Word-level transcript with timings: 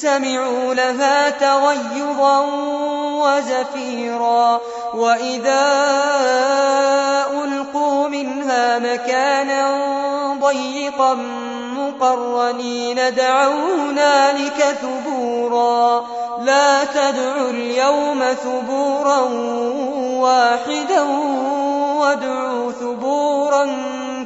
سمعوا 0.00 0.74
لها 0.74 1.30
تغيظا 1.30 2.40
وزفيرا 3.20 4.60
وإذا 4.94 5.62
ألقوا 7.44 8.08
منها 8.08 8.78
مكانا 8.78 9.90
ضيقا 10.40 11.14
مقرنين 11.76 13.14
دعوا 13.14 13.74
هنالك 13.74 14.76
ثبورا 14.82 16.04
لا 16.40 16.84
تدعوا 16.84 17.50
اليوم 17.50 18.22
ثبورا 18.44 19.18
واحدا 20.20 21.02
وادعوا 21.98 22.72
ثبورا 22.72 23.64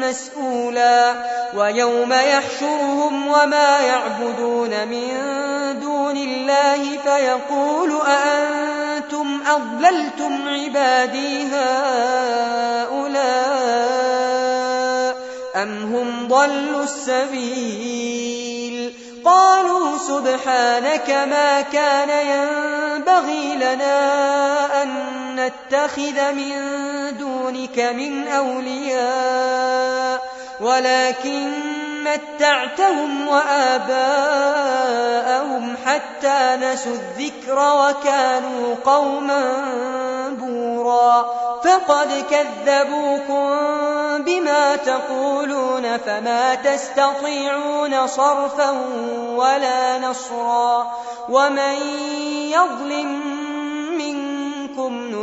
مسئولا 0.00 1.14
ويوم 1.54 2.12
يحشرهم 2.12 3.26
وما 3.26 3.80
يعبدون 3.80 4.88
من 4.88 5.10
دون 5.80 6.16
الله 6.16 6.98
فيقول 7.04 8.00
أأنتم 8.06 9.40
أضللتم 9.46 10.48
عبادي 10.48 11.46
هؤلاء 11.46 12.36
أم 15.56 15.94
هم 15.94 16.28
ضلوا 16.28 16.84
السبيل 16.84 18.36
قالوا 19.24 19.98
سبحانك 19.98 21.10
ما 21.10 21.60
كان 21.60 22.08
ينبغي 22.08 23.54
لنا 23.56 24.82
أن 24.82 25.15
نتخذ 25.46 26.32
من 26.32 26.52
دونك 27.18 27.78
من 27.78 28.28
أولياء 28.28 30.22
ولكن 30.60 31.50
متعتهم 32.04 33.28
وآباءهم 33.28 34.06
حتى 35.86 36.56
نسوا 36.60 36.92
الذكر 36.92 37.58
وكانوا 37.58 38.74
قوما 38.84 39.52
بورا. 40.30 41.26
فقد 41.64 42.24
كذبوكم 42.30 43.56
بما 44.18 44.76
تقولون 44.76 45.96
فما 45.96 46.54
تستطيعون 46.54 48.06
صرفا 48.06 48.70
ولا 49.34 49.98
نصرا. 49.98 50.92
ومن 51.28 51.76
يظلم 52.50 53.35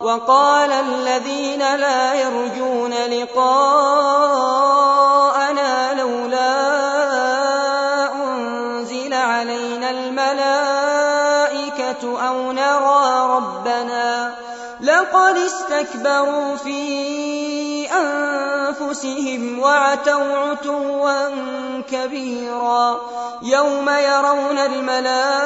وقال 0.00 0.72
الذين 0.72 1.76
لا 1.76 2.14
يرجون 2.14 2.94
لقاءنا 2.94 4.04
لولا 5.94 6.76
أنزل 8.14 9.14
علينا 9.14 9.90
الملائكة 9.90 11.16
أو 12.28 12.52
نرى 12.52 13.36
ربنا 13.36 14.34
لقد 14.80 15.36
استكبروا 15.36 16.56
في 16.56 17.86
أنفسهم 18.80 19.58
وعتوا 19.58 20.36
عتوا 20.36 21.28
كبيرا 21.90 23.00
يوم 23.42 23.88
يرون 23.88 24.58
الملائكة 24.58 25.40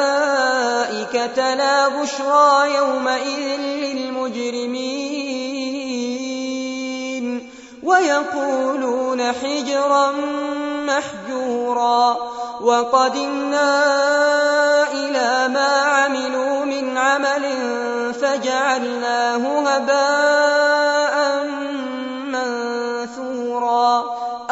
لا 1.55 1.89
بشرى 1.89 2.75
يومئذ 2.75 3.61
للمجرمين 3.61 4.81
ويقولون 7.83 9.33
حجرا 9.33 10.13
محجورا 10.87 12.17
وقدمنا 12.61 13.83
إلى 14.93 15.49
ما 15.49 15.69
عملوا 15.69 16.65
من 16.65 16.99
عمل 16.99 17.43
فجعلناه 18.15 19.61
هباء 19.61 20.70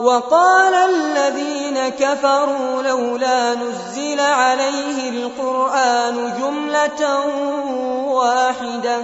وقال 0.00 0.74
الذين 0.74 1.88
كفروا 1.88 2.82
لولا 2.82 3.54
نزل 3.54 4.20
عليه 4.20 5.10
القرآن 5.10 6.32
جملة 6.40 7.26
واحدة. 8.08 8.98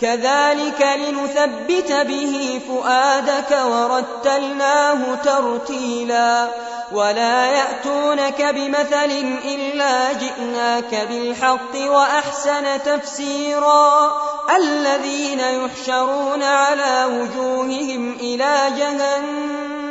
كذلك 0.00 0.86
لنثبت 0.96 1.92
به 1.92 2.60
فؤادك 2.68 3.58
ورتلناه 3.64 5.14
ترتيلا. 5.14 6.48
ولا 6.92 7.46
يأتونك 7.46 8.42
بمثل 8.42 9.10
إلا 9.44 10.12
جئناك 10.12 11.06
بالحق 11.08 11.90
وأحسن 11.90 12.82
تفسيرا. 12.84 14.12
الذين 14.56 15.40
يحشرون 15.40 16.42
على 16.42 17.04
وجوههم 17.04 18.16
إلى 18.20 18.72
جهنم 18.78 19.63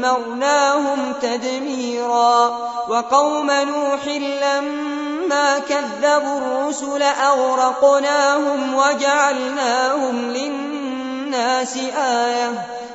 فدمرناهم 0.00 1.12
تدميرا 1.22 2.58
وقوم 2.88 3.50
نوح 3.50 4.06
لما 4.42 5.58
كذبوا 5.58 6.38
الرسل 6.38 7.02
أغرقناهم 7.02 8.74
وجعلناهم 8.74 10.30
للناس 10.30 11.76
آية 11.96 12.79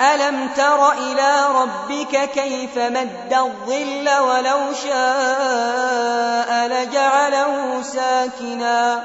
ألم 0.00 0.48
تر 0.56 0.92
إلى 0.92 1.44
ربك 1.54 2.30
كيف 2.30 2.78
مد 2.78 3.32
الظل 3.32 4.10
ولو 4.20 4.72
شاء 4.88 6.68
لجعله 6.68 7.82
ساكنا؟ 7.82 9.02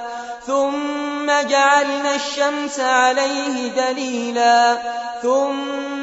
ثم 0.47 1.25
جعلنا 1.49 2.15
الشمس 2.15 2.79
عليه 2.79 3.67
دليلا. 3.67 4.77
ثم 5.21 6.02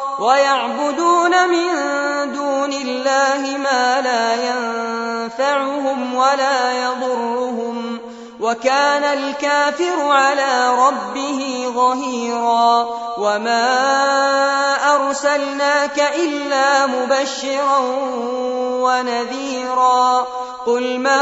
ويعبدون 0.19 1.49
من 1.49 1.67
دون 2.33 2.73
الله 2.73 3.57
ما 3.57 4.01
لا 4.01 4.33
ينفعهم 4.33 6.15
ولا 6.15 6.83
يضرهم 6.83 7.99
وكان 8.39 9.03
الكافر 9.03 10.11
على 10.11 10.69
ربه 10.87 11.65
ظهيرا 11.75 12.87
وما 13.17 13.65
أرسلناك 14.95 15.99
إلا 16.15 16.85
مبشرا 16.85 17.79
ونذيرا 18.81 20.27
قل 20.65 20.99
ما 20.99 21.21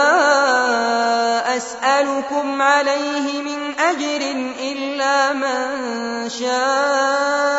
أسألكم 1.58 2.62
عليه 2.62 3.42
من 3.42 3.80
أجر 3.80 4.22
إلا 4.60 5.34
من 5.34 6.30
شاء 6.30 7.59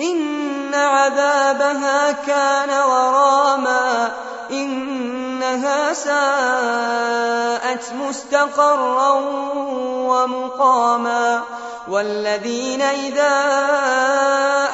إن 0.00 0.74
عذابها 0.74 2.12
كان 2.12 2.70
غراما 2.70 4.12
إنها 4.50 5.92
ساءت 5.92 7.92
مستقرا 8.08 9.12
ومقاما. 10.08 11.42
والذين 11.88 12.82
إذا 12.82 13.44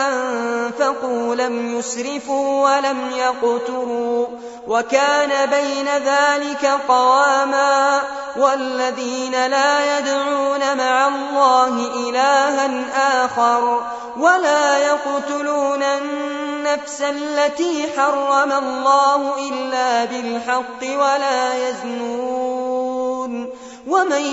أنفقوا 0.00 1.34
لم 1.34 1.78
يسرفوا 1.78 2.76
ولم 2.76 3.10
يقتروا 3.16 4.26
وكان 4.68 5.50
بين 5.50 5.88
ذلك 5.88 6.80
قواما. 6.88 8.00
والذين 8.36 9.46
لا 9.46 9.98
يدعون 9.98 10.76
مع 10.76 11.08
الله 11.08 11.90
إلها 12.08 13.24
آخر 13.24 13.82
ولا 14.24 14.78
يقتلون 14.78 15.82
النفس 15.82 17.02
التي 17.02 17.86
حرم 17.96 18.52
الله 18.52 19.48
إلا 19.48 20.04
بالحق 20.04 20.82
ولا 20.82 21.68
يزنون 21.68 23.50
ومن 23.88 24.24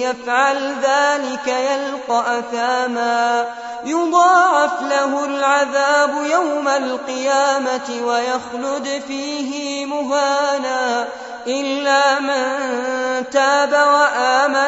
يفعل 0.00 0.74
ذلك 0.82 1.48
يلقى 1.48 2.38
أثاما 2.38 3.46
يضاعف 3.84 4.82
له 4.82 5.24
العذاب 5.24 6.10
يوم 6.30 6.68
القيامة 6.68 7.90
ويخلد 8.04 9.02
فيه 9.08 9.86
مهانا 9.86 11.08
إلا 11.46 12.20
من 12.20 12.44
تاب 13.30 13.72
وآمن 13.72 14.67